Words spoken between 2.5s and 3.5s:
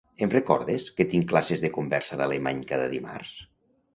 cada dimarts?